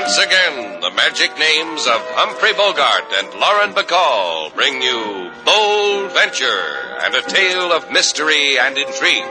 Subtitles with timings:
[0.00, 6.96] Once again, the magic names of Humphrey Bogart and Lauren Bacall bring you Bold Venture
[7.02, 9.22] and a tale of mystery and intrigue.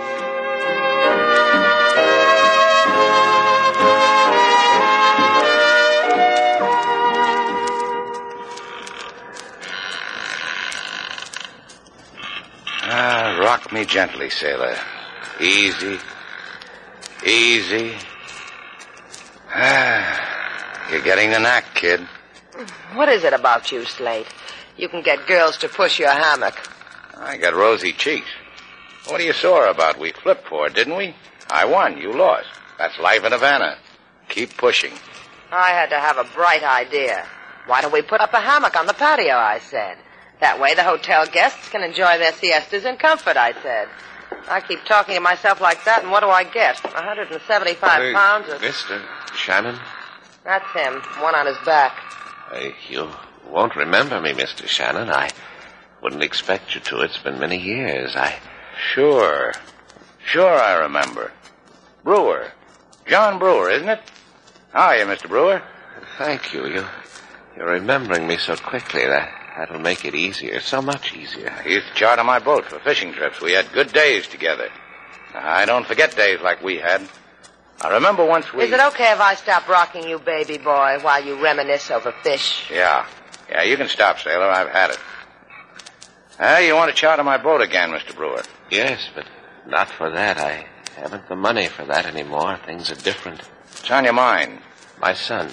[12.83, 14.77] Ah, rock me gently, sailor.
[15.39, 15.97] Easy.
[17.25, 17.95] Easy.
[19.55, 20.20] Ah,
[20.91, 22.01] you're getting the knack, kid.
[22.93, 24.27] What is it about you, Slate?
[24.77, 26.55] You can get girls to push your hammock.
[27.17, 28.27] I got rosy cheeks.
[29.07, 29.99] What are you sore about?
[29.99, 31.15] We flipped for it, didn't we?
[31.49, 31.97] I won.
[31.97, 32.47] You lost.
[32.77, 33.77] That's life in Havana.
[34.29, 34.93] Keep pushing.
[35.51, 37.25] I had to have a bright idea.
[37.65, 39.97] Why don't we put up a hammock on the patio, I said.
[40.39, 43.87] That way the hotel guests can enjoy their siestas in comfort, I said.
[44.49, 46.83] I keep talking to myself like that, and what do I get?
[46.83, 48.61] 175 pounds of...
[48.61, 49.01] Mr.
[49.35, 49.79] Shannon?
[50.43, 51.95] That's him, one on his back.
[52.51, 53.09] Uh, you
[53.49, 54.67] won't remember me, Mr.
[54.67, 55.09] Shannon.
[55.09, 55.29] I
[56.01, 57.01] wouldn't expect you to.
[57.01, 58.15] It's been many years.
[58.15, 58.39] I.
[58.93, 59.53] Sure.
[60.25, 61.31] Sure, I remember.
[62.03, 62.51] Brewer.
[63.05, 64.01] John Brewer, isn't it?
[64.71, 65.27] How are you, Mr.
[65.27, 65.61] Brewer?
[66.17, 66.65] Thank you.
[66.67, 66.85] You,
[67.55, 69.05] you're remembering me so quickly.
[69.05, 71.51] That that'll make it easier, so much easier.
[71.51, 73.41] I used to charter my boat for fishing trips.
[73.41, 74.69] We had good days together.
[75.33, 77.01] I don't forget days like we had.
[77.81, 78.65] I remember once we.
[78.65, 82.69] Is it okay if I stop rocking you, baby boy, while you reminisce over fish?
[82.71, 83.07] Yeah.
[83.49, 84.45] Yeah, you can stop, sailor.
[84.45, 84.99] I've had it.
[86.39, 88.15] Ah, you want to charter my boat again, Mr.
[88.15, 88.43] Brewer?
[88.69, 89.25] Yes, but
[89.67, 90.37] not for that.
[90.37, 90.65] I
[90.95, 92.59] haven't the money for that anymore.
[92.65, 93.41] Things are different.
[93.41, 94.59] What's on your mind?
[94.99, 95.49] My son,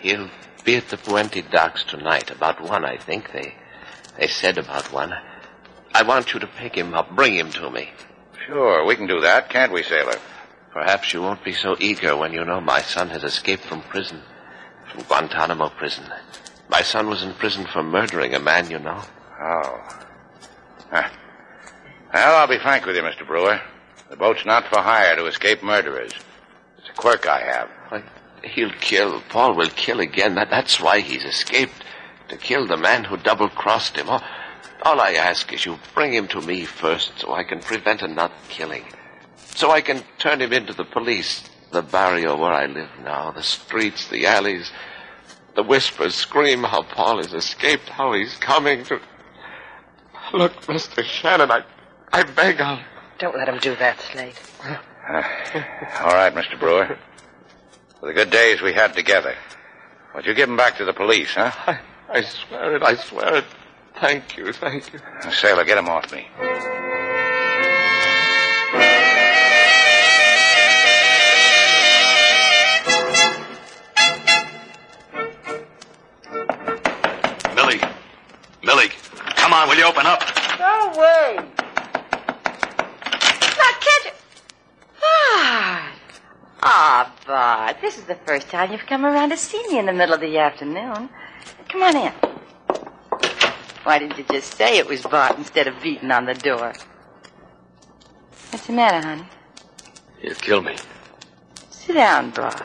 [0.00, 0.28] he'll
[0.64, 2.30] be at the Puente docks tonight.
[2.30, 3.32] About one, I think.
[3.32, 3.54] They
[4.18, 5.14] they said about one.
[5.94, 7.16] I want you to pick him up.
[7.16, 7.90] Bring him to me.
[8.46, 10.18] Sure, we can do that, can't we, sailor?
[10.72, 14.22] Perhaps you won't be so eager when you know my son has escaped from prison.
[14.90, 16.04] From Guantanamo prison.
[16.68, 19.02] My son was in prison for murdering a man you know.
[19.38, 20.00] Oh.
[20.90, 21.10] Huh.
[22.14, 23.26] Well, I'll be frank with you, Mr.
[23.26, 23.60] Brewer.
[24.08, 26.12] The boat's not for hire to escape murderers.
[26.78, 27.70] It's a quirk I have.
[28.42, 29.20] He'll kill.
[29.28, 30.34] Paul will kill again.
[30.34, 31.84] That, that's why he's escaped.
[32.28, 34.08] To kill the man who double crossed him.
[34.08, 34.22] All,
[34.82, 38.34] all I ask is you bring him to me first so I can prevent another
[38.48, 38.84] killing.
[39.54, 41.42] So I can turn him into the police.
[41.70, 44.70] The barrio where I live now, the streets, the alleys.
[45.54, 49.00] The whispers scream how Paul has escaped, how he's coming to.
[50.34, 51.02] Look, Mr.
[51.02, 51.64] Shannon, I,
[52.12, 52.80] I beg I'll.
[53.18, 54.40] Don't let him do that, Slate.
[54.64, 55.22] Uh,
[56.00, 56.58] all right, Mr.
[56.58, 56.98] Brewer.
[58.00, 59.34] For the good days we had together.
[60.14, 61.52] Would you give him back to the police, huh?
[61.66, 61.78] I,
[62.10, 63.44] I swear it, I swear it.
[64.00, 65.00] Thank you, thank you.
[65.22, 66.26] Now, sailor, get him off me.
[87.92, 90.20] This is the first time you've come around to see me in the middle of
[90.22, 91.10] the afternoon.
[91.68, 92.12] Come on in.
[93.82, 96.72] Why didn't you just say it was Bart instead of beating on the door?
[98.48, 99.26] What's the matter, honey?
[100.22, 100.76] You killed me.
[101.68, 102.62] Sit down, Bart.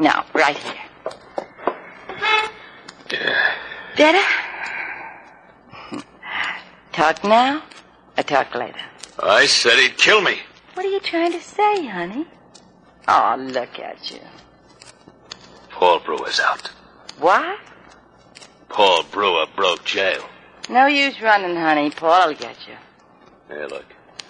[0.00, 0.74] Now, right here.
[3.10, 3.54] Yeah.
[3.96, 4.28] Better?
[6.92, 7.62] Talk now
[8.18, 8.80] or talk later?
[9.22, 10.40] I said he'd kill me.
[10.74, 12.26] What are you trying to say, honey?
[13.06, 14.20] Oh, look at you.
[15.78, 16.66] Paul Brewer's out.
[17.20, 17.56] What?
[18.68, 20.24] Paul Brewer broke jail.
[20.68, 21.90] No use running, honey.
[21.90, 22.74] Paul'll get you.
[23.48, 23.84] Hey, look,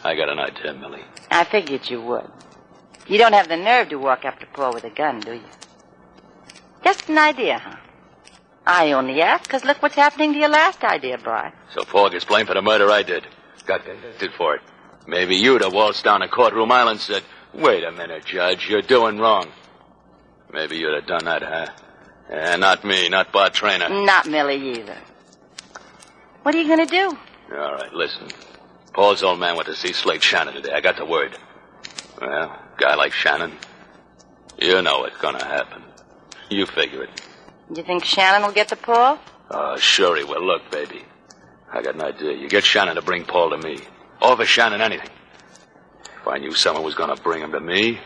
[0.04, 1.04] I got an idea, Millie.
[1.30, 2.30] I figured you would.
[3.06, 5.48] You don't have the nerve to walk up to Paul with a gun, do you?
[6.84, 7.76] Just an idea, huh?
[8.66, 11.54] I only ask because look what's happening to your last idea, Bart.
[11.72, 13.26] So Paul gets blamed for the murder I did.
[13.64, 14.60] Got convicted for it.
[15.06, 17.22] Maybe you'd have waltzed down to Courtroom Island and said,
[17.54, 19.50] Wait a minute, Judge, you're doing wrong.
[20.52, 21.66] Maybe you'd have done that, huh?
[22.30, 23.88] Yeah, not me, not Bart Trainer.
[23.88, 24.98] Not Millie either.
[26.42, 27.18] What are you going to do?
[27.56, 28.28] All right, listen.
[28.92, 30.72] Paul's old man went to see Slate Shannon today.
[30.72, 31.38] I got the word.
[32.20, 33.52] Well, guy like Shannon,
[34.60, 35.82] you know what's gonna happen.
[36.50, 37.22] You figure it.
[37.72, 39.18] You think Shannon will get the Paul?
[39.50, 40.44] Oh, sure he will.
[40.44, 41.04] Look, baby.
[41.72, 42.32] I got an idea.
[42.32, 43.78] You get Shannon to bring Paul to me.
[44.20, 45.10] Offer Shannon anything.
[46.20, 48.00] If I knew someone was gonna bring him to me,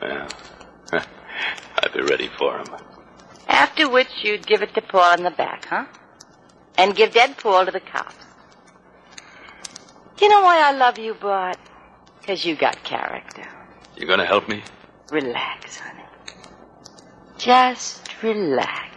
[0.00, 0.28] well,
[0.92, 2.68] I'd be ready for him.
[3.48, 5.86] After which you'd give it to Paul in the back, huh?
[6.76, 8.14] And give dead Paul to the cops.
[10.20, 11.58] You know why I love you, Bart?
[12.20, 13.46] Because you got character.
[13.96, 14.62] You gonna help me?
[15.10, 16.04] Relax, honey.
[17.38, 18.87] Just relax.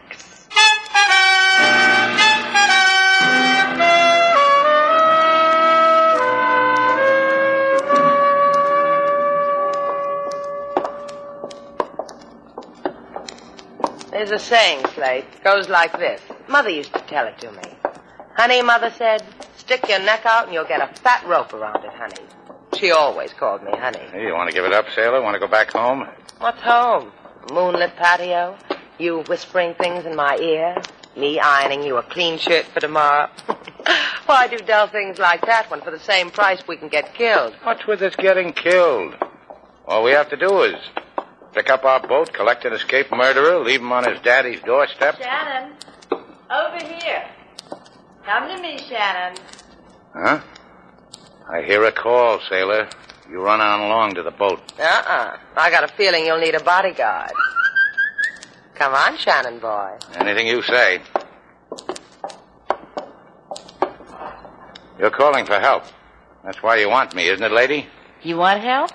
[14.31, 15.43] There's a saying, Slate.
[15.43, 16.21] Goes like this.
[16.47, 17.63] Mother used to tell it to me.
[18.37, 19.21] Honey, Mother said,
[19.57, 22.29] stick your neck out and you'll get a fat rope around it, honey.
[22.79, 23.99] She always called me honey.
[24.13, 25.21] Hey, you want to give it up, sailor?
[25.21, 26.07] Want to go back home?
[26.39, 27.11] What's home?
[27.51, 28.57] Moonlit patio?
[28.97, 30.81] You whispering things in my ear?
[31.17, 33.29] Me ironing you a clean shirt for tomorrow?
[34.27, 37.53] Why do dull things like that when for the same price we can get killed?
[37.63, 39.13] What's with us getting killed?
[39.85, 40.75] All we have to do is
[41.53, 45.17] pick up our boat, collect an escaped murderer, leave him on his daddy's doorstep.
[45.17, 45.73] Shannon,
[46.11, 47.25] over here.
[48.25, 49.37] Come to me, Shannon.
[50.13, 50.41] Huh?
[51.49, 52.87] I hear a call, sailor.
[53.29, 54.59] You run on along to the boat.
[54.79, 55.37] Uh-uh.
[55.55, 57.31] I got a feeling you'll need a bodyguard.
[58.75, 59.97] Come on, Shannon boy.
[60.15, 61.01] Anything you say.
[64.99, 65.83] You're calling for help.
[66.43, 67.87] That's why you want me, isn't it, lady?
[68.21, 68.91] You want help?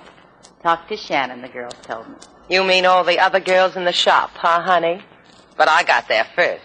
[0.63, 2.15] Talk to Shannon, the girls told me.
[2.49, 5.03] You mean all the other girls in the shop, huh, honey?
[5.57, 6.65] But I got there first.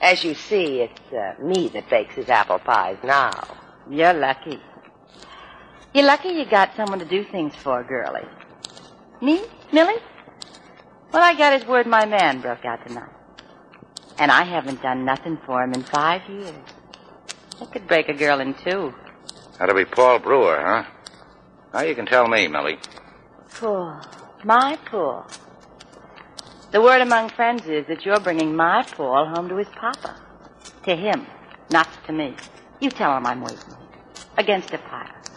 [0.00, 3.30] As you see, it's uh, me that bakes his apple pies now.
[3.90, 4.58] You're lucky.
[5.92, 8.26] You're lucky you got someone to do things for, girlie.
[9.20, 9.42] Me?
[9.72, 10.00] Millie?
[11.12, 13.10] Well, I got his word my man broke out tonight.
[14.18, 16.54] And I haven't done nothing for him in five years.
[17.60, 18.94] I could break a girl in two.
[19.58, 20.84] That'll be Paul Brewer, huh?
[21.74, 22.78] Now you can tell me, Millie.
[23.52, 24.00] Paul.
[24.44, 25.26] My Paul.
[26.70, 30.16] The word among friends is that you're bringing my Paul home to his papa.
[30.86, 31.26] To him,
[31.70, 32.34] not to me.
[32.80, 33.74] You tell him I'm waiting.
[34.38, 35.30] Against a pirate.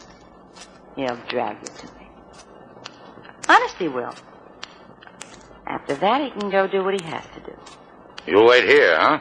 [0.96, 2.08] He'll drag you to me.
[3.50, 4.14] Honest, he will.
[5.68, 7.58] After that, he can go do what he has to do.
[8.26, 9.20] You'll wait here, huh?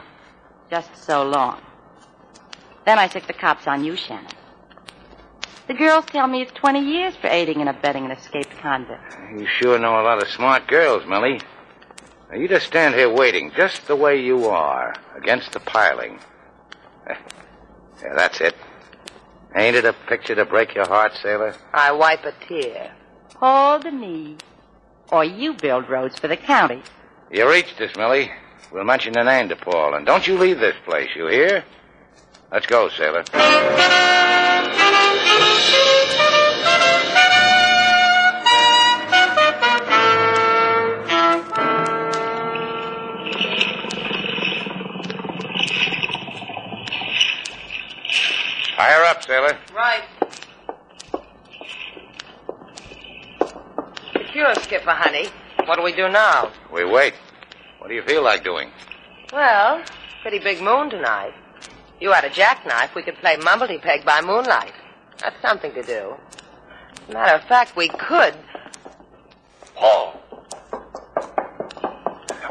[0.69, 1.61] Just so long.
[2.85, 4.32] Then I stick the cops on you, Shannon.
[5.67, 9.01] The girls tell me it's 20 years for aiding and abetting an escaped convict.
[9.37, 11.39] You sure know a lot of smart girls, Millie.
[12.29, 16.19] Now, you just stand here waiting, just the way you are, against the piling.
[18.01, 18.53] Yeah, that's it.
[19.55, 21.55] Ain't it a picture to break your heart, sailor?
[21.73, 22.91] I wipe a tear.
[23.37, 24.35] Hold the knee.
[25.09, 26.81] Or you build roads for the county.
[27.31, 28.29] You reached us, Millie.
[28.73, 31.63] We'll mention the name to Paul, and don't you leave this place, you hear?
[32.51, 33.23] Let's go, sailor.
[48.75, 49.57] Fire up, sailor.
[49.73, 50.03] Right.
[54.33, 55.27] Sure, Skipper, honey.
[55.65, 56.51] What do we do now?
[56.73, 57.13] We wait.
[57.79, 58.71] What do you feel like doing?
[59.31, 59.81] Well,
[60.21, 61.33] pretty big moon tonight.
[61.99, 64.73] You had a jackknife, we could play mumblety peg by moonlight.
[65.23, 66.15] That's something to do.
[66.91, 68.35] As a matter of fact, we could.
[69.73, 70.19] Paul.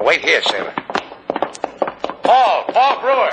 [0.01, 0.73] Wait here, sailor.
[2.23, 3.31] Paul, Paul Brewer.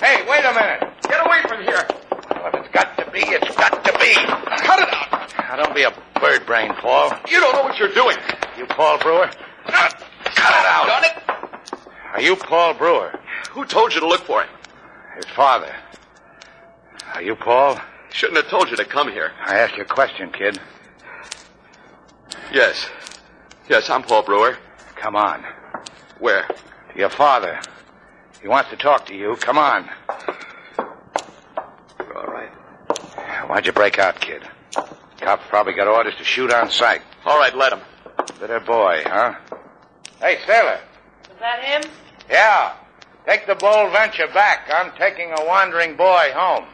[0.00, 0.82] Hey, wait a minute.
[1.02, 1.86] Get away from here.
[2.34, 4.14] Well, if it's got to be, it's got to be.
[4.14, 5.32] Cut it out.
[5.38, 7.12] Now, don't be a bird brain, Paul.
[7.30, 8.16] You don't know what you're doing.
[8.58, 9.30] You Paul Brewer?
[9.66, 10.86] Cut it out.
[10.86, 11.80] Done it?
[12.14, 13.16] Are you Paul Brewer?
[13.50, 14.50] Who told you to look for him?
[15.14, 15.72] His father.
[17.14, 17.80] Are you Paul?
[18.16, 19.32] Shouldn't have told you to come here.
[19.44, 20.58] I asked you a question, kid.
[22.50, 22.88] Yes.
[23.68, 24.56] Yes, I'm Paul Brewer.
[24.94, 25.44] Come on.
[26.18, 26.48] Where?
[26.48, 27.60] To your father.
[28.40, 29.36] He wants to talk to you.
[29.40, 29.90] Come on.
[30.78, 32.48] All right.
[33.48, 34.48] Why'd you break out, kid?
[35.20, 37.02] Cops probably got orders to shoot on sight.
[37.26, 37.80] All right, let him.
[38.40, 39.34] Little boy, huh?
[40.20, 40.80] Hey, sailor.
[41.24, 41.90] Is that him?
[42.30, 42.76] Yeah.
[43.26, 44.70] Take the bold venture back.
[44.72, 46.64] I'm taking a wandering boy home.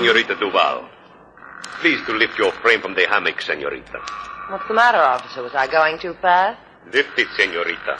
[0.00, 0.88] Senorita Duval.
[1.82, 4.00] Please to lift your frame from the hammock, senorita.
[4.48, 5.42] What's the matter, officer?
[5.42, 6.58] Was I going too fast?
[6.90, 7.98] Lift it, senorita.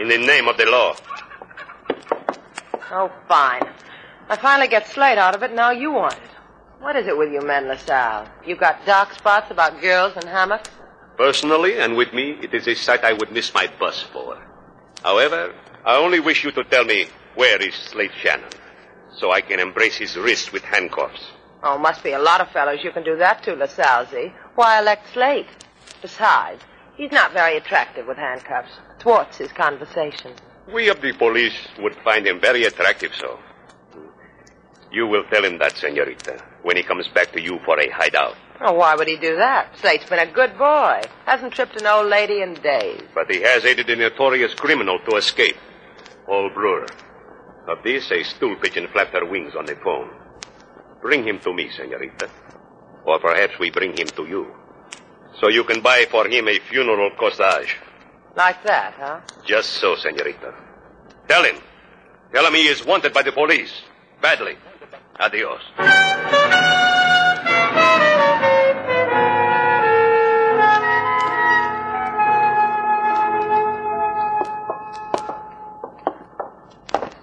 [0.00, 0.96] In the name of the law.
[2.90, 3.68] Oh, fine.
[4.30, 6.30] I finally get Slate out of it, now you want it.
[6.80, 8.26] What is it with you men, LaSalle?
[8.46, 10.70] You got dark spots about girls and hammocks?
[11.18, 14.38] Personally, and with me, it is a sight I would miss my bus for.
[15.04, 15.52] However,
[15.84, 18.48] I only wish you to tell me where is Slate Shannon,
[19.14, 21.22] so I can embrace his wrist with handcuffs.
[21.64, 24.32] Oh, must be a lot of fellows you can do that to, LaSalle.
[24.56, 25.46] Why elect Slate?
[26.00, 26.62] Besides,
[26.96, 28.72] he's not very attractive with handcuffs.
[28.98, 30.32] Thwarts his conversation.
[30.72, 33.38] We of the police would find him very attractive, so.
[34.90, 38.36] You will tell him that, senorita, when he comes back to you for a hideout.
[38.60, 39.76] Oh, why would he do that?
[39.78, 41.00] Slate's been a good boy.
[41.26, 43.02] Hasn't tripped an old lady in days.
[43.14, 45.56] But he has aided a notorious criminal to escape.
[46.26, 46.86] Paul Brewer.
[47.68, 50.10] Of this, a stool pigeon flapped her wings on the phone.
[51.02, 52.30] Bring him to me, senorita.
[53.04, 54.46] Or perhaps we bring him to you.
[55.40, 57.74] So you can buy for him a funeral corsage.
[58.36, 59.20] Like that, huh?
[59.44, 60.54] Just so, senorita.
[61.28, 61.56] Tell him.
[62.32, 63.82] Tell him he is wanted by the police.
[64.22, 64.56] Badly.
[65.18, 65.60] Adios.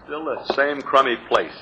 [0.03, 1.53] Still the same crummy place.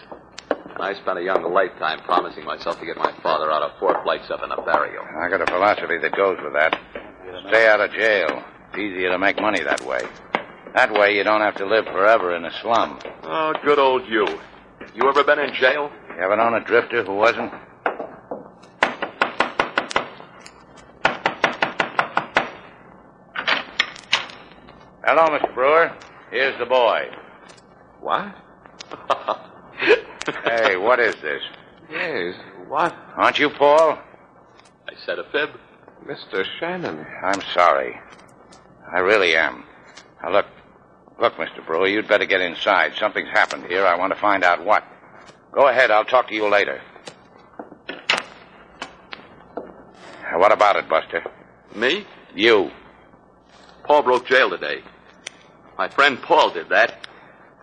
[0.78, 4.00] And I spent a young lifetime promising myself to get my father out of four
[4.04, 5.02] flights up in a barrio.
[5.02, 6.80] I got a philosophy that goes with that.
[7.50, 8.44] Stay out of jail.
[8.70, 10.02] It's easier to make money that way.
[10.76, 13.00] That way you don't have to live forever in a slum.
[13.24, 14.28] Oh, good old you.
[14.94, 15.90] You ever been in jail?
[16.16, 17.52] You ever known a drifter who wasn't?
[25.04, 25.52] Hello, Mr.
[25.56, 25.98] Brewer.
[26.30, 27.10] Here's the boy.
[28.00, 28.36] What?
[30.44, 31.42] Hey, what is this?
[31.90, 32.36] Yes,
[32.68, 32.94] what?
[33.16, 33.98] Aren't you Paul?
[34.88, 35.52] I said a fib.
[36.06, 36.46] Mr.
[36.60, 37.06] Shannon.
[37.24, 38.00] I'm sorry.
[38.92, 39.64] I really am.
[40.22, 40.46] Now, look.
[41.20, 41.66] Look, Mr.
[41.66, 42.94] Brewer, you'd better get inside.
[42.96, 43.86] Something's happened here.
[43.86, 44.84] I want to find out what.
[45.52, 45.90] Go ahead.
[45.90, 46.80] I'll talk to you later.
[50.36, 51.24] What about it, Buster?
[51.76, 52.06] Me?
[52.36, 52.70] You.
[53.84, 54.84] Paul broke jail today.
[55.78, 57.08] My friend Paul did that.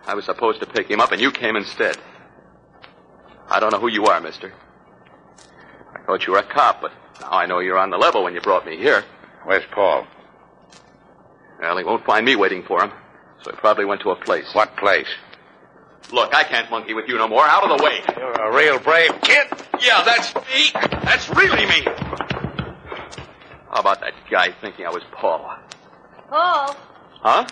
[0.05, 1.97] I was supposed to pick him up, and you came instead.
[3.49, 4.53] I don't know who you are, mister.
[5.93, 8.33] I thought you were a cop, but now I know you're on the level when
[8.33, 9.03] you brought me here.
[9.43, 10.05] Where's Paul?
[11.59, 12.91] Well, he won't find me waiting for him,
[13.43, 14.45] so he probably went to a place.
[14.53, 15.07] What place?
[16.11, 17.43] Look, I can't monkey with you no more.
[17.45, 17.99] Out of the way.
[18.15, 19.47] You're a real brave kid.
[19.81, 20.71] Yeah, that's me.
[20.73, 21.81] That's really me.
[23.71, 25.57] How about that guy thinking I was Paul?
[26.29, 26.75] Paul,
[27.21, 27.47] Huh?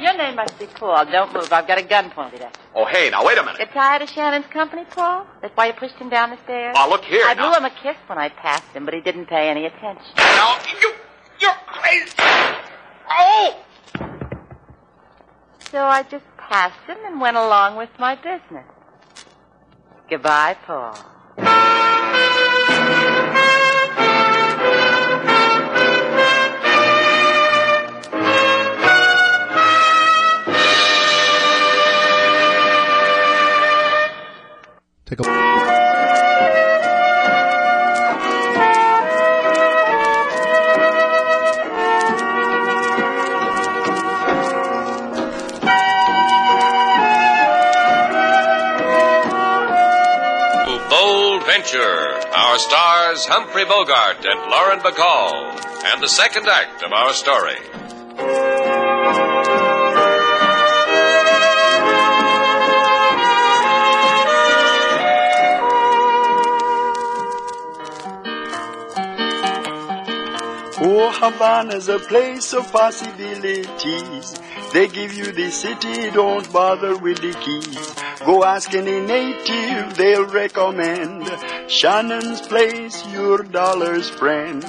[0.00, 1.04] Your name must be Paul.
[1.06, 1.52] Don't move.
[1.52, 2.62] I've got a gun pointed at you.
[2.74, 3.58] Oh, hey, now wait a minute.
[3.58, 5.26] Get tired of Shannon's company, Paul?
[5.42, 6.74] That's why you pushed him down the stairs?
[6.78, 7.24] Oh, look here.
[7.26, 10.04] I blew him a kiss when I passed him, but he didn't pay any attention.
[10.16, 10.92] Now, you,
[11.40, 12.14] you're crazy.
[13.10, 13.64] Oh!
[15.70, 18.66] So I just passed him and went along with my business.
[20.08, 20.98] Goodbye, Paul.
[35.10, 35.22] Take a.
[50.88, 51.80] Bold Venture.
[52.32, 55.60] Our stars Humphrey Bogart and Lauren Bacall.
[55.86, 58.49] And the second act of our story.
[71.02, 74.38] Oh, Havana's a place of possibilities.
[74.74, 77.94] They give you the city, don't bother with the keys.
[78.26, 81.24] Go ask any native, they'll recommend
[81.70, 84.62] Shannon's place, your dollar's friend.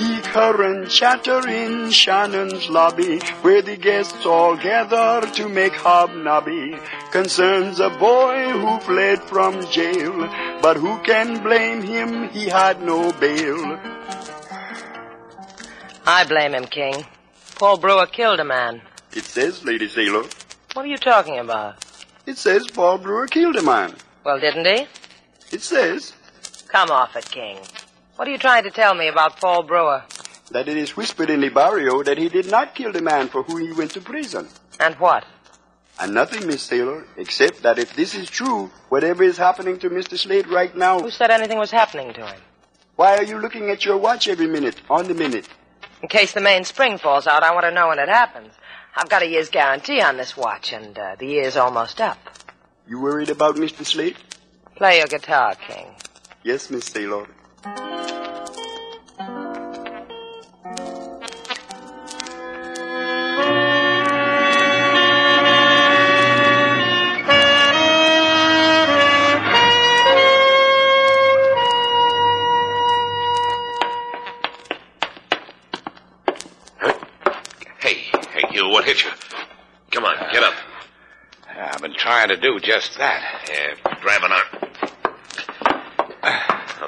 [0.00, 6.80] The current chatter in Shannon's lobby, where the guests all gather to make hobnobby,
[7.12, 10.16] concerns a boy who fled from jail,
[10.62, 12.30] but who can blame him?
[12.30, 13.78] He had no bail.
[16.06, 17.04] I blame him, King.
[17.56, 18.80] Paul Brewer killed a man.
[19.12, 20.24] It says, Lady Sailor,
[20.74, 21.84] What are you talking about?
[22.26, 23.94] it says Paul Brewer killed a man.
[24.24, 24.86] Well, didn't he?
[25.52, 26.12] It says
[26.68, 27.58] Come off it, King.
[28.16, 30.02] What are you trying to tell me about Paul Brewer?
[30.52, 33.44] that it is whispered in the barrio that he did not kill the man for
[33.44, 34.48] whom he went to prison.
[34.80, 35.24] And what?
[36.00, 40.18] And nothing, Miss Sailor, except that if this is true, whatever is happening to Mr.
[40.18, 42.40] Slate right now, Who said anything was happening to him?
[42.96, 45.48] why are you looking at your watch every minute, on the minute?
[46.02, 48.52] In case the main spring falls out, I want to know when it happens.
[48.96, 52.18] I've got a year's guarantee on this watch, and uh, the year's almost up.
[52.88, 53.84] You worried about Mr.
[53.84, 54.16] Slate?
[54.76, 55.94] Play your guitar, King.
[56.42, 57.28] Yes, Miss Sailor.
[82.30, 83.48] To do just that.
[83.48, 84.70] Yeah, grab an arm.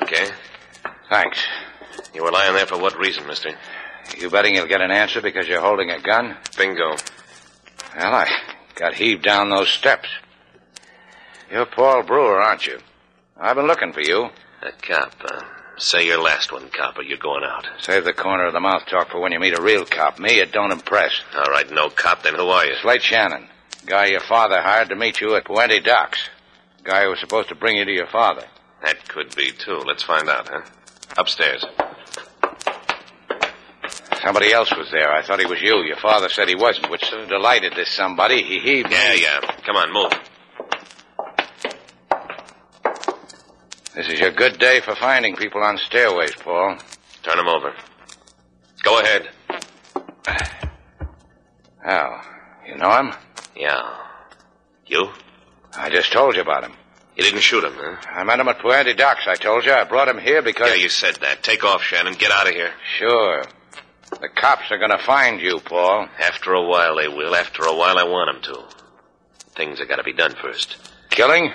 [0.02, 0.30] Okay.
[1.08, 1.38] Thanks.
[2.14, 3.50] You were lying there for what reason, mister?
[4.18, 6.37] You betting you'll get an answer because you're holding a gun?
[6.56, 6.96] Bingo.
[7.96, 8.28] Well, I
[8.75, 10.08] got heaved down those steps.
[11.50, 12.78] You're Paul Brewer, aren't you?
[13.38, 14.30] I've been looking for you.
[14.62, 15.42] A cop, uh,
[15.76, 17.66] say your last one, cop, or you're going out.
[17.80, 20.18] Save the corner of the mouth talk for when you meet a real cop.
[20.18, 21.20] Me, it don't impress.
[21.34, 22.75] All right, no cop, then who are you?
[22.80, 23.49] Slate Shannon.
[23.86, 26.28] Guy your father hired to meet you at Puente Docks.
[26.84, 28.44] Guy who was supposed to bring you to your father.
[28.84, 29.82] That could be, too.
[29.86, 30.62] Let's find out, huh?
[31.16, 31.64] Upstairs.
[34.22, 35.12] Somebody else was there.
[35.12, 35.82] I thought he was you.
[35.82, 38.42] Your father said he wasn't, which sort of delighted this somebody.
[38.42, 38.90] He heaved.
[38.90, 39.40] Yeah, yeah.
[39.66, 40.12] Come on, move.
[43.94, 46.78] This is your good day for finding people on stairways, Paul.
[47.22, 47.74] Turn him over.
[48.82, 49.28] Go ahead.
[51.84, 52.22] Al,
[52.66, 53.12] you know him?
[53.62, 53.95] Yeah.
[54.87, 55.11] You?
[55.78, 56.73] I just told you about him.
[57.16, 57.97] You didn't shoot him, huh?
[58.11, 59.73] I met him at Puente Docks, I told you.
[59.73, 60.71] I brought him here because...
[60.71, 61.45] Yeah, you said that.
[61.45, 62.14] Take off, Shannon.
[62.14, 62.73] Get out of here.
[62.99, 63.45] Sure.
[64.20, 66.09] The cops are gonna find you, Paul.
[66.18, 67.37] After a while, they will.
[67.37, 68.64] After a while, I want them to.
[69.55, 70.77] Things have got to be done first.
[71.11, 71.53] Killing?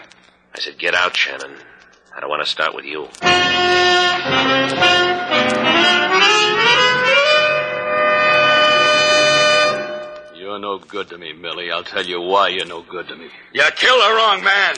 [0.56, 1.58] I said, get out, Shannon.
[2.16, 3.10] I don't want to start with you.
[10.68, 11.72] No good to me, Millie.
[11.72, 13.30] I'll tell you why you're no good to me.
[13.54, 14.76] You killed the wrong man.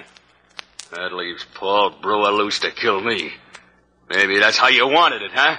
[0.92, 3.34] That leaves Paul Brewer loose to kill me.
[4.08, 5.58] Maybe that's how you wanted it, huh?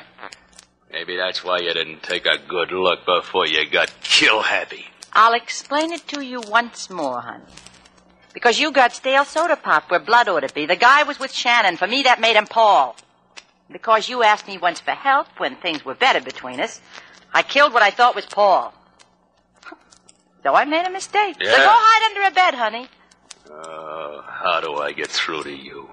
[0.92, 4.84] Maybe that's why you didn't take a good look before you got kill happy.
[5.12, 7.44] I'll explain it to you once more, honey.
[8.32, 10.64] Because you got stale soda pop where blood ought to be.
[10.66, 11.76] The guy was with Shannon.
[11.76, 12.94] For me, that made him Paul.
[13.68, 16.80] Because you asked me once for help when things were better between us,
[17.34, 18.74] I killed what I thought was Paul.
[20.42, 21.36] So I made a mistake.
[21.40, 22.88] So go hide under a bed, honey.
[23.50, 25.90] Oh, how do I get through to you?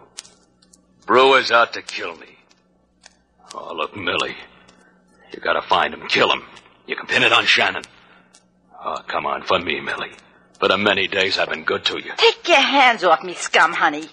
[1.06, 2.38] Brewer's out to kill me.
[3.54, 4.36] Oh, look, Millie.
[5.34, 6.44] You gotta find him, kill him.
[6.86, 7.84] You can pin it on Shannon.
[8.84, 10.12] Oh, come on, for me, Millie.
[10.60, 12.12] For the many days I've been good to you.
[12.18, 14.06] Take your hands off me, scum, honey.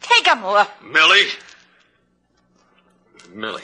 [0.00, 0.70] Take 'em off.
[0.82, 1.28] Millie?
[3.32, 3.62] Millie.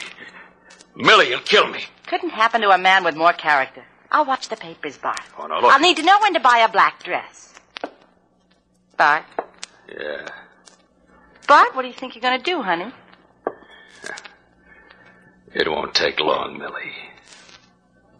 [0.95, 1.83] Millie, you'll kill me.
[2.07, 3.85] Couldn't happen to a man with more character.
[4.11, 5.19] I'll watch the papers, Bart.
[5.37, 5.71] Oh, now look.
[5.71, 7.53] I'll need to know when to buy a black dress.
[8.97, 9.23] Bart?
[9.87, 10.27] Yeah.
[11.47, 12.91] Bart, what do you think you're going to do, honey?
[15.53, 16.93] It won't take long, Millie.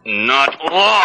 [0.04, 1.04] Not long.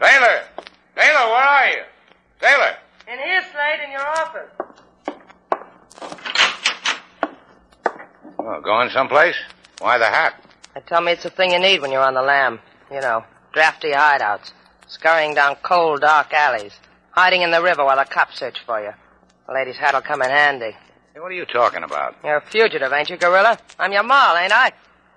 [0.00, 0.44] Sailor!
[0.96, 1.82] Sailor, where are you?
[2.46, 2.76] Sailor!
[3.08, 4.50] In here, Slate, in your office.
[8.38, 9.34] Oh, going someplace?
[9.80, 10.40] Why the hat?
[10.74, 12.60] They tell me it's the thing you need when you're on the lam.
[12.92, 14.52] You know, drafty hideouts,
[14.86, 16.78] scurrying down cold, dark alleys,
[17.10, 18.92] hiding in the river while the cops search for you.
[19.48, 20.76] The lady's hat'll come in handy.
[21.14, 22.14] Hey, what are you talking about?
[22.22, 23.58] You're a fugitive, ain't you, Gorilla?
[23.76, 24.70] I'm your moll, ain't I?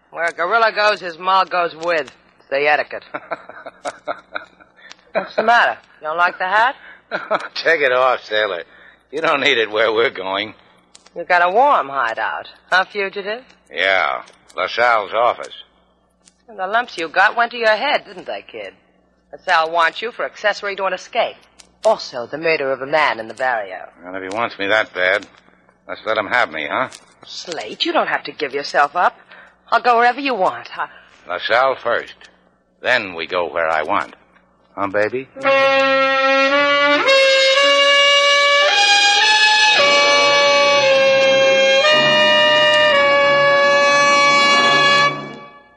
[0.09, 2.11] Where a gorilla goes, his moll goes with.
[2.39, 3.05] It's the etiquette.
[5.11, 5.77] What's the matter?
[6.01, 6.75] You don't like the hat?
[7.55, 8.63] Take it off, sailor.
[9.11, 10.53] You don't need it where we're going.
[11.15, 13.43] You've got a warm hideout, huh, fugitive?
[13.71, 14.23] Yeah,
[14.55, 15.53] LaSalle's office.
[16.47, 18.73] And the lumps you got went to your head, didn't they, kid?
[19.31, 21.37] LaSalle wants you for accessory to an escape.
[21.83, 23.89] Also, the murder of a man in the barrio.
[24.03, 25.27] Well, if he wants me that bad,
[25.87, 26.89] let's let him have me, huh?
[27.25, 29.17] Slate, you don't have to give yourself up.
[29.71, 30.69] I'll go wherever you want.
[30.77, 30.89] I...
[31.27, 32.15] LaSalle first.
[32.81, 34.15] Then we go where I want.
[34.75, 35.27] Huh, baby?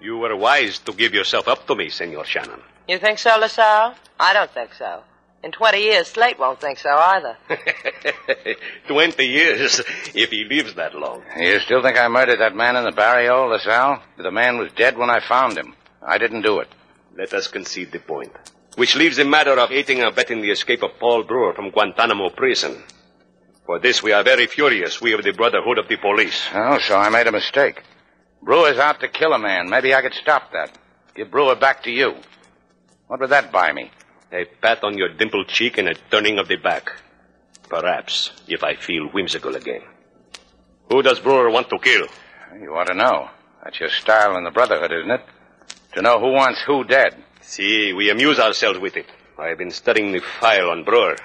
[0.01, 2.61] You were wise to give yourself up to me, Senor Shannon.
[2.89, 3.95] You think so, LaSalle?
[4.19, 5.03] I don't think so.
[5.45, 7.37] In 20 years, Slate won't think so either.
[8.89, 9.81] Twenty years,
[10.15, 11.23] if he lives that long.
[11.37, 14.03] You still think I murdered that man in the barrio, LaSalle?
[14.17, 15.75] The man was dead when I found him.
[16.01, 16.69] I didn't do it.
[17.17, 18.33] Let us concede the point.
[18.77, 22.31] Which leaves the matter of aiding and abetting the escape of Paul Brewer from Guantanamo
[22.31, 22.83] prison.
[23.67, 26.49] For this we are very furious, we of the Brotherhood of the Police.
[26.55, 27.83] Oh, so I made a mistake.
[28.43, 29.69] Brewer's out to kill a man.
[29.69, 30.77] Maybe I could stop that.
[31.15, 32.15] Give Brewer back to you.
[33.07, 33.91] What would that buy me?
[34.33, 36.91] A pat on your dimpled cheek and a turning of the back.
[37.69, 39.83] Perhaps, if I feel whimsical again.
[40.89, 42.07] Who does Brewer want to kill?
[42.61, 43.29] You ought to know.
[43.63, 45.25] That's your style in the Brotherhood, isn't it?
[45.95, 47.23] To know who wants who dead.
[47.43, 49.07] See, we amuse ourselves with it.
[49.37, 51.17] I've been studying the file on Brewer.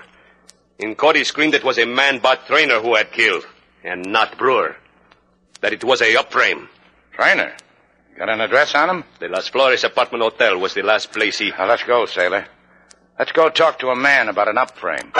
[0.80, 3.46] In court, he screamed it was a man-Bart Trainer who had killed,
[3.84, 4.76] and not Brewer.
[5.62, 6.68] That it was a upframe.
[7.14, 7.56] Trainer?
[8.18, 9.04] Got an address on him?
[9.20, 11.52] The Las Flores Apartment Hotel was the last place he...
[11.52, 12.48] Now, let's go, sailor.
[13.20, 15.12] Let's go talk to a man about an upframe.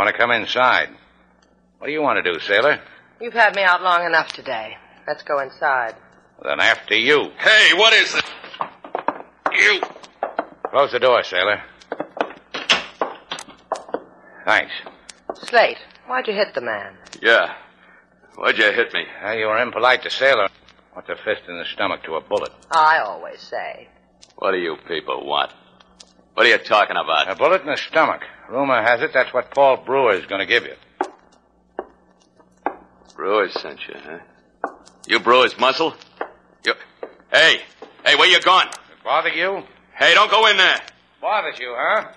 [0.00, 0.88] Want to come inside.
[1.76, 2.80] What do you want to do, sailor?
[3.20, 4.78] You've had me out long enough today.
[5.06, 5.94] Let's go inside.
[6.42, 7.30] Then after you.
[7.38, 8.24] Hey, what is it?
[9.52, 9.80] You.
[10.70, 11.60] Close the door, sailor.
[14.46, 14.72] Thanks.
[15.34, 16.96] Slate, why'd you hit the man?
[17.20, 17.54] Yeah.
[18.36, 19.04] Why'd you hit me?
[19.22, 20.48] Uh, you were impolite to sailor.
[20.94, 22.52] What's a fist in the stomach to a bullet?
[22.70, 23.88] I always say.
[24.36, 25.52] What do you people want?
[26.34, 27.30] What are you talking about?
[27.30, 28.22] A bullet in the stomach.
[28.48, 30.74] Rumor has it that's what Paul Brewer is going to give you.
[33.14, 34.18] Brewers sent you, huh?
[35.06, 35.94] You Brewers muscle?
[36.64, 36.74] You...
[37.32, 37.60] Hey,
[38.04, 38.68] hey, where you gone?
[38.68, 39.62] It bother you?
[39.94, 40.80] Hey, don't go in there.
[41.20, 42.12] Bothers you, huh?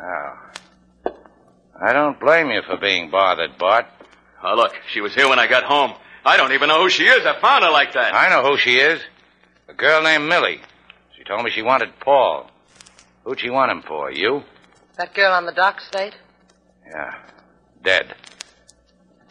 [0.00, 0.38] Oh.
[1.80, 3.86] I don't blame you for being bothered, Bart.
[4.42, 5.92] Oh, look, she was here when I got home.
[6.24, 7.26] I don't even know who she is.
[7.26, 8.14] I found her like that.
[8.14, 9.00] I know who she is.
[9.68, 10.60] A girl named Millie.
[11.16, 12.50] She told me she wanted Paul.
[13.24, 14.10] Who'd she want him for?
[14.10, 14.42] You?
[14.96, 16.14] That girl on the dock, Slate?
[16.86, 17.14] Yeah.
[17.82, 18.14] Dead.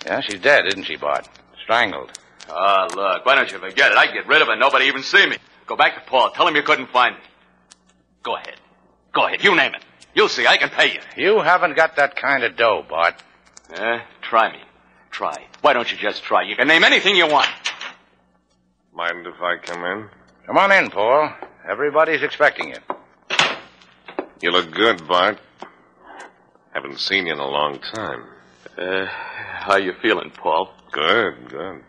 [0.06, 1.28] Yeah, she's dead, isn't she, Bart?
[1.64, 2.12] Strangled.
[2.50, 3.98] Oh, look, why don't you forget it?
[3.98, 4.56] I'd get rid of her.
[4.56, 5.38] Nobody even see me.
[5.68, 6.32] Go back to Paul.
[6.32, 7.22] Tell him you couldn't find me.
[8.24, 8.56] Go ahead.
[9.14, 9.44] Go ahead.
[9.44, 9.84] You name it.
[10.14, 10.48] You'll see.
[10.48, 11.00] I can pay you.
[11.16, 13.22] You haven't got that kind of dough, Bart.
[13.74, 14.00] Eh?
[14.22, 14.60] Try me.
[15.12, 15.46] Try.
[15.62, 16.44] Why don't you just try?
[16.44, 17.48] You can name anything you want.
[18.94, 20.10] Mind if I come in?
[20.46, 21.34] Come on in, Paul.
[21.70, 22.78] Everybody's expecting you.
[24.42, 25.40] You look good, Bart.
[26.74, 28.24] Haven't seen you in a long time.
[28.78, 30.74] Uh, how you feeling, Paul?
[30.92, 31.84] Good, good.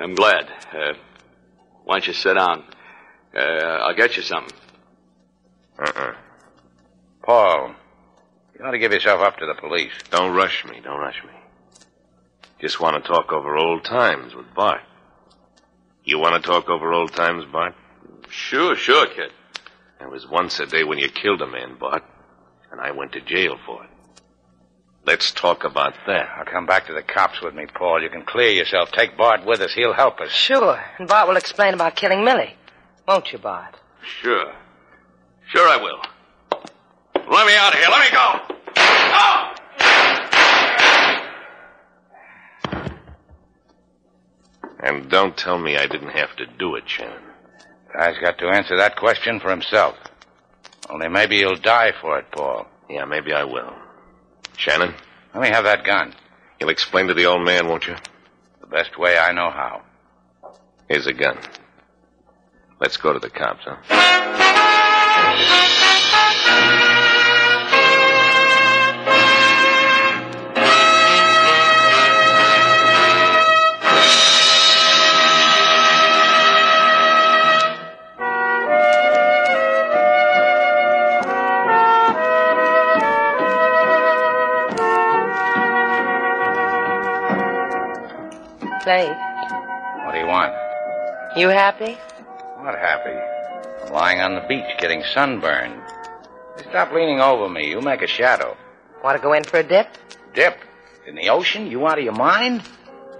[0.00, 0.46] I'm glad.
[0.72, 0.94] Uh,
[1.84, 2.64] why don't you sit down?
[3.34, 4.56] Uh, I'll get you something.
[5.78, 6.14] Uh-uh.
[7.22, 7.74] Paul,
[8.58, 9.92] you ought to give yourself up to the police.
[10.10, 10.80] Don't rush me.
[10.82, 11.32] Don't rush me.
[12.60, 14.80] Just want to talk over old times with Bart.
[16.04, 17.74] You want to talk over old times, Bart?
[18.30, 19.30] Sure, sure, kid.
[19.98, 22.04] There was once a day when you killed a man, Bart,
[22.70, 23.90] and I went to jail for it.
[25.06, 26.28] Let's talk about that.
[26.36, 28.02] I'll come back to the cops with me, Paul.
[28.02, 28.90] You can clear yourself.
[28.90, 29.72] Take Bart with us.
[29.72, 30.30] He'll help us.
[30.32, 30.82] Sure.
[30.98, 32.54] And Bart will explain about killing Millie.
[33.06, 33.76] Won't you, Bart?
[34.20, 34.52] Sure.
[35.48, 36.00] Sure I will.
[37.30, 37.88] Let me out of here.
[37.88, 38.56] Let me go.
[38.78, 39.45] Oh!
[44.80, 47.22] And don't tell me I didn't have to do it, Shannon.
[47.92, 49.96] Guy's got to answer that question for himself.
[50.90, 52.66] Only maybe he'll die for it, Paul.
[52.90, 53.72] Yeah, maybe I will.
[54.56, 54.94] Shannon,
[55.34, 56.14] Let me have that gun.
[56.60, 57.96] you'll explain to the old man, won't you?
[58.60, 59.82] The best way I know how.
[60.88, 61.38] Here's a gun.
[62.80, 63.76] Let's go to the cops, huh?
[88.86, 89.08] Slate,
[90.04, 90.54] What do you want?
[91.36, 91.98] you happy?
[92.58, 93.18] What happy?
[93.84, 95.82] I'm lying on the beach getting sunburned.
[96.70, 97.68] Stop leaning over me.
[97.68, 98.56] You make a shadow.
[99.02, 99.88] Want to go in for a dip?
[100.34, 100.56] Dip?
[101.04, 101.66] In the ocean?
[101.68, 102.62] You out of your mind?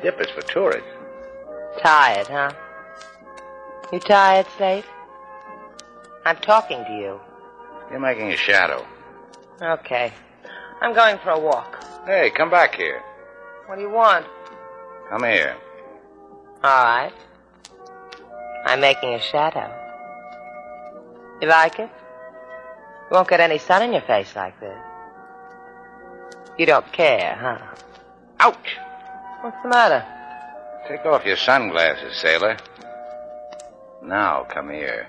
[0.05, 0.89] Dip is for tourists.
[1.83, 2.53] Tired, huh?
[3.93, 4.85] You tired, Slate?
[6.25, 7.21] I'm talking to you.
[7.91, 8.87] You're making a shadow.
[9.61, 10.13] Okay.
[10.81, 11.85] I'm going for a walk.
[12.07, 13.03] Hey, come back here.
[13.67, 14.27] What do you want?
[15.09, 15.57] Come here.
[16.65, 17.13] All right.
[18.65, 19.73] I'm making a shadow.
[21.41, 21.91] You like it?
[23.11, 24.77] You won't get any sun in your face like this.
[26.59, 27.59] You don't care, huh?
[28.41, 28.79] Ouch!
[29.43, 30.05] What's the matter?
[30.89, 32.57] Take off your sunglasses, sailor.
[34.03, 35.09] Now, come here.